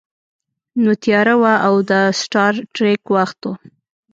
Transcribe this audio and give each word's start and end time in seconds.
نو 0.81 0.91
تیاره 1.03 1.35
وه 1.41 1.53
او 1.67 1.75
د 1.89 1.91
سټار 2.21 2.53
ټریک 2.75 3.01
وخت 3.15 3.39
و 3.45 3.49